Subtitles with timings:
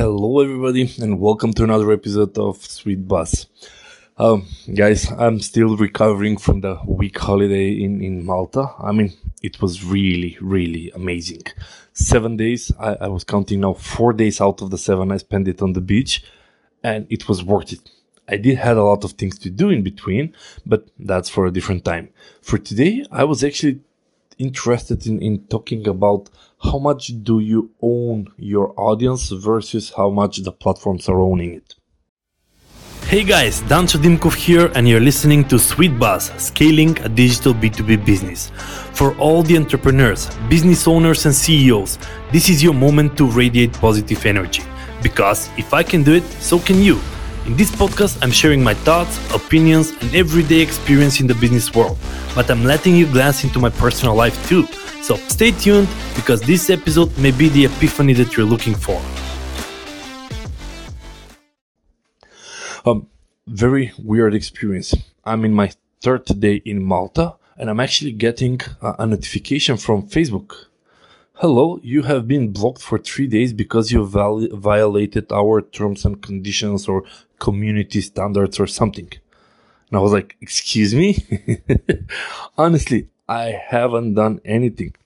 [0.00, 3.48] Hello, everybody, and welcome to another episode of Sweet Buzz.
[4.16, 8.70] Um, guys, I'm still recovering from the week holiday in, in Malta.
[8.78, 11.42] I mean, it was really, really amazing.
[11.92, 15.48] Seven days, I, I was counting now, four days out of the seven I spent
[15.48, 16.24] it on the beach,
[16.82, 17.90] and it was worth it.
[18.26, 21.52] I did had a lot of things to do in between, but that's for a
[21.52, 22.08] different time.
[22.40, 23.80] For today, I was actually
[24.38, 26.30] interested in, in talking about
[26.62, 31.74] how much do you own your audience versus how much the platforms are owning it.
[33.06, 38.04] Hey guys, Dan Dimkov here, and you're listening to Sweet Buzz, scaling a digital B2B
[38.04, 38.52] business.
[38.92, 41.98] For all the entrepreneurs, business owners, and CEOs,
[42.30, 44.62] this is your moment to radiate positive energy.
[45.02, 47.00] Because if I can do it, so can you.
[47.46, 51.96] In this podcast, I'm sharing my thoughts, opinions, and everyday experience in the business world,
[52.34, 54.68] but I'm letting you glance into my personal life too.
[55.02, 59.00] So stay tuned because this episode may be the epiphany that you're looking for.
[62.84, 63.08] Um,
[63.46, 64.94] very weird experience.
[65.24, 70.08] I'm in my third day in Malta and I'm actually getting a, a notification from
[70.08, 70.70] Facebook
[71.40, 76.86] Hello, you have been blocked for three days because you violated our terms and conditions
[76.86, 77.02] or
[77.38, 79.10] community standards or something.
[79.88, 81.24] And I was like, excuse me?
[82.58, 84.96] Honestly, I haven't done anything.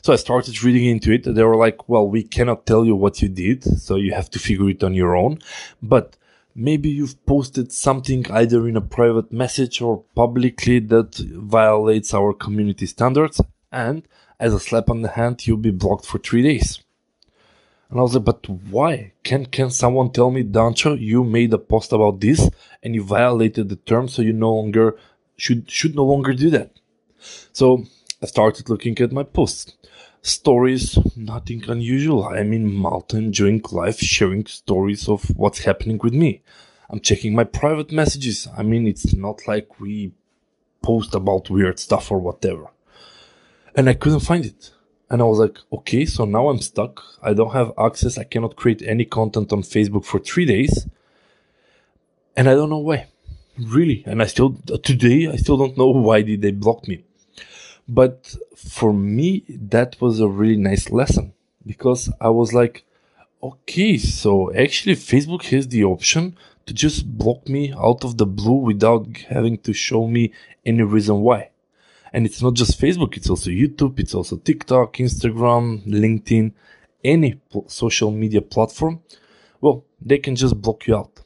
[0.00, 1.24] So I started reading into it.
[1.24, 3.62] They were like, well, we cannot tell you what you did.
[3.62, 5.40] So you have to figure it on your own.
[5.82, 6.16] But
[6.54, 12.86] maybe you've posted something either in a private message or publicly that violates our community
[12.86, 13.38] standards.
[13.70, 14.08] And
[14.40, 16.80] as a slap on the hand, you'll be blocked for three days.
[17.90, 19.12] And I was like, but why?
[19.24, 22.48] Can can someone tell me, Dancho, you made a post about this
[22.82, 24.96] and you violated the terms, so you no longer
[25.36, 26.70] should should no longer do that.
[27.52, 27.84] So
[28.22, 29.76] I started looking at my posts.
[30.22, 32.24] Stories, nothing unusual.
[32.24, 36.42] I'm in Malta enjoying life, sharing stories of what's happening with me.
[36.88, 38.48] I'm checking my private messages.
[38.56, 40.12] I mean, it's not like we
[40.82, 42.70] post about weird stuff or whatever
[43.74, 44.72] and I couldn't find it.
[45.10, 47.02] And I was like, okay, so now I'm stuck.
[47.22, 48.18] I don't have access.
[48.18, 50.86] I cannot create any content on Facebook for three days.
[52.36, 53.08] And I don't know why.
[53.58, 54.02] Really.
[54.06, 57.04] And I still, today, I still don't know why did they block me.
[57.88, 61.34] But for me, that was a really nice lesson
[61.66, 62.84] because I was like,
[63.42, 66.36] okay, so actually Facebook has the option
[66.66, 70.32] to just block me out of the blue without having to show me
[70.64, 71.50] any reason why.
[72.12, 76.52] And it's not just Facebook, it's also YouTube, it's also TikTok, Instagram, LinkedIn,
[77.02, 79.00] any social media platform.
[79.60, 81.20] Well, they can just block you out.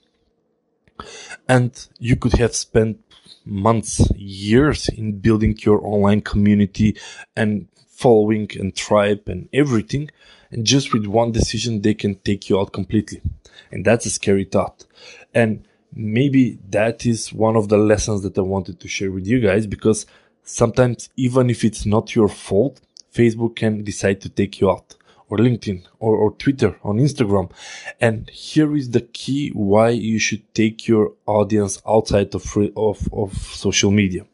[1.49, 2.99] And you could have spent
[3.45, 6.97] months, years in building your online community
[7.37, 10.11] and following and tribe and everything.
[10.51, 13.21] And just with one decision, they can take you out completely.
[13.71, 14.87] And that's a scary thought.
[15.35, 19.41] And maybe that is one of the lessons that I wanted to share with you
[19.41, 20.07] guys because
[20.43, 22.81] sometimes even if it's not your fault,
[23.13, 24.95] Facebook can decide to take you out
[25.29, 27.51] or LinkedIn or, or Twitter on Instagram.
[28.01, 33.33] And here is the key why you should take your audience outside of, of, of
[33.37, 34.27] social media.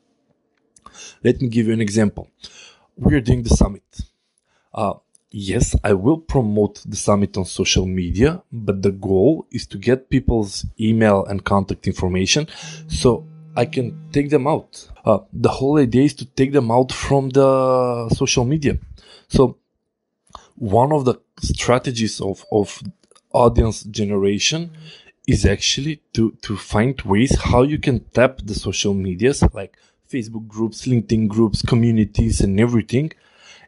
[1.22, 2.28] Let me give you an example.
[2.96, 3.82] We're doing the summit.
[4.72, 4.94] Uh,
[5.30, 10.10] yes, I will promote the summit on social media, but the goal is to get
[10.10, 12.46] people's email and contact information.
[12.88, 13.26] So
[13.56, 14.88] I can take them out.
[15.04, 18.78] Uh, the whole idea is to take them out from the social media.
[19.28, 19.58] So
[20.56, 22.82] one of the strategies of, of
[23.32, 24.70] audience generation
[25.26, 29.76] is actually to, to find ways how you can tap the social medias like
[30.08, 33.12] Facebook groups, LinkedIn groups, communities and everything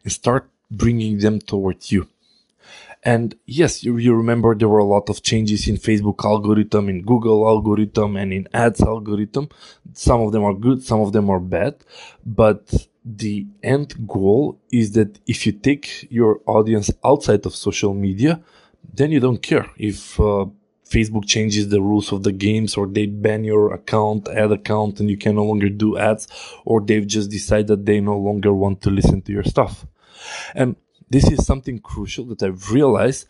[0.05, 2.09] and start bringing them towards you.
[3.07, 7.03] And yes, you, you, remember there were a lot of changes in Facebook algorithm, in
[7.03, 9.49] Google algorithm, and in ads algorithm.
[9.93, 11.77] Some of them are good, some of them are bad.
[12.27, 18.41] But the end goal is that if you take your audience outside of social media,
[18.93, 20.47] then you don't care if uh,
[20.85, 25.09] Facebook changes the rules of the games or they ban your account, ad account, and
[25.09, 26.27] you can no longer do ads,
[26.65, 29.87] or they've just decided they no longer want to listen to your stuff.
[30.57, 30.75] And
[31.09, 33.27] this is something crucial that I've realized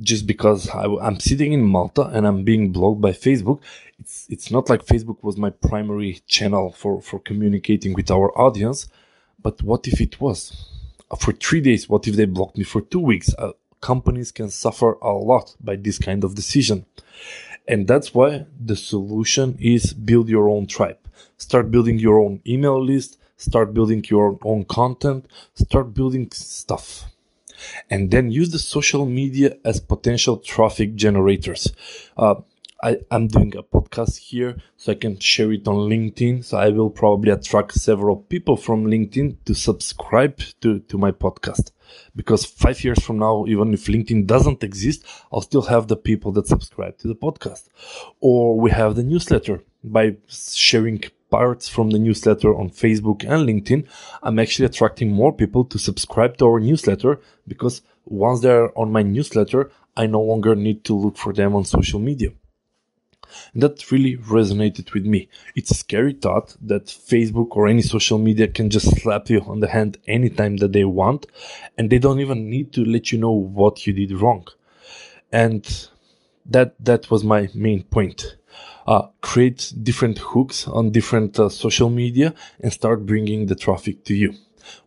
[0.00, 3.60] just because I, am sitting in Malta and I'm being blocked by Facebook.
[3.98, 8.88] It's it's not like Facebook was my primary channel for for communicating with our audience,
[9.40, 10.68] but what if it was?
[11.18, 13.34] For three days, what if they blocked me for two weeks?
[13.38, 16.86] Uh, companies can suffer a lot by this kind of decision.
[17.68, 20.98] And that's why the solution is build your own tribe.
[21.36, 26.88] Start building your own email list, start building your own content, start building stuff.
[27.90, 31.72] and then use the social media as potential traffic generators.
[32.16, 32.34] Uh,
[32.84, 36.44] I, am doing a podcast here, so I can share it on LinkedIn.
[36.44, 41.70] So I will probably attract several people from LinkedIn to subscribe to, to my podcast.
[42.16, 46.32] Because five years from now, even if LinkedIn doesn't exist, I'll still have the people
[46.32, 47.68] that subscribe to the podcast.
[48.20, 53.88] Or we have the newsletter by sharing parts from the newsletter on Facebook and LinkedIn.
[54.22, 59.02] I'm actually attracting more people to subscribe to our newsletter because once they're on my
[59.02, 62.30] newsletter, I no longer need to look for them on social media.
[63.54, 65.28] And that really resonated with me.
[65.56, 69.60] It's a scary thought that Facebook or any social media can just slap you on
[69.60, 71.26] the hand anytime that they want,
[71.78, 74.46] and they don't even need to let you know what you did wrong.
[75.32, 75.64] And
[76.46, 78.36] that that was my main point.
[78.86, 84.14] Uh, create different hooks on different uh, social media and start bringing the traffic to
[84.14, 84.34] you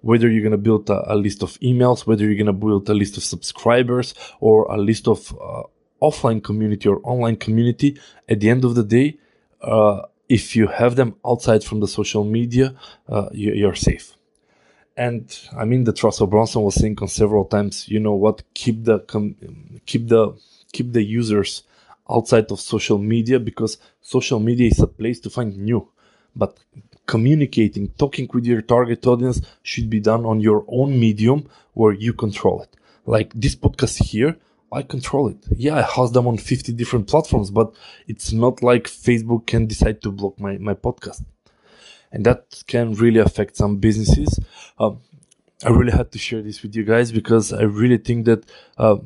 [0.02, 2.90] whether you're going to build a, a, list of emails, whether you're going to build
[2.90, 5.64] a list of subscribers or a list of uh,
[6.02, 8.00] offline community or online community,
[8.30, 9.18] at the end of the day,
[9.62, 12.76] uh, if you have them outside from the social media,
[13.10, 14.16] uh, you, are safe.
[14.98, 18.86] And I mean, the Russell Brunson was saying on several times, you know what, keep
[18.86, 19.00] the
[19.86, 20.38] keep the
[20.76, 21.52] keep the users
[22.16, 25.82] outside of social media because social media is a place to find new.
[26.36, 26.52] But
[27.06, 31.40] communicating, talking with your target audience should be done on your own medium
[31.74, 32.72] where you control it.
[33.06, 34.38] Like this podcast here,
[34.72, 35.42] I control it.
[35.56, 37.74] Yeah, I host them on 50 different platforms, but
[38.08, 41.24] it's not like Facebook can decide to block my, my podcast.
[42.12, 44.40] And that can really affect some businesses.
[44.80, 45.00] Um,
[45.64, 48.42] I really had to share this with you guys because I really think that
[48.78, 48.98] uh,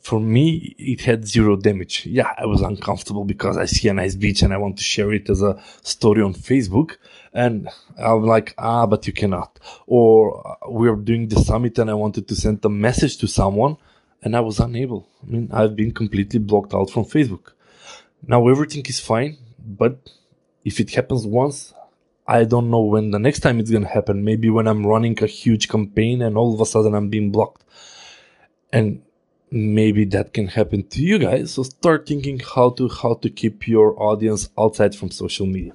[0.00, 2.06] for me, it had zero damage.
[2.06, 5.12] Yeah, I was uncomfortable because I see a nice beach and I want to share
[5.12, 6.96] it as a story on Facebook.
[7.32, 7.68] And
[7.98, 9.58] I'm like, ah, but you cannot.
[9.86, 13.76] Or uh, we're doing the summit and I wanted to send a message to someone
[14.22, 15.08] and I was unable.
[15.22, 17.52] I mean, I've been completely blocked out from Facebook.
[18.26, 20.10] Now everything is fine, but
[20.64, 21.74] if it happens once,
[22.26, 24.24] I don't know when the next time it's gonna happen.
[24.24, 27.64] Maybe when I'm running a huge campaign and all of a sudden I'm being blocked.
[28.72, 29.02] And
[29.52, 31.52] maybe that can happen to you guys.
[31.52, 35.74] So start thinking how to how to keep your audience outside from social media.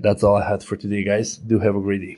[0.00, 1.36] That's all I had for today, guys.
[1.36, 2.16] Do have a great day.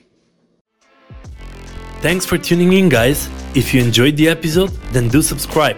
[2.00, 3.28] Thanks for tuning in, guys.
[3.54, 5.76] If you enjoyed the episode, then do subscribe.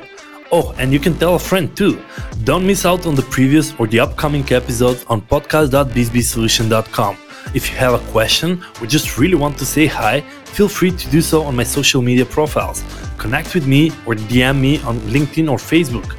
[0.52, 2.00] Oh, and you can tell a friend too.
[2.44, 7.16] Don't miss out on the previous or the upcoming episodes on podcast.bizzbeesolutions.com.
[7.54, 10.22] If you have a question or just really want to say hi,
[10.52, 12.84] feel free to do so on my social media profiles.
[13.18, 16.16] Connect with me or DM me on LinkedIn or Facebook.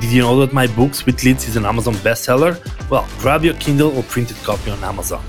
[0.00, 2.58] Did you know that my book Sweet Leads is an Amazon bestseller?
[2.90, 5.22] Well, grab your Kindle or printed copy on Amazon.